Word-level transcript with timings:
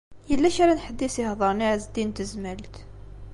Yella 0.29 0.55
kra 0.55 0.73
n 0.73 0.83
ḥedd 0.85 0.99
i 1.07 1.09
s-iheḍṛen 1.13 1.65
i 1.65 1.67
Ɛezdin 1.71 2.09
n 2.11 2.15
Tezmalt. 2.15 2.75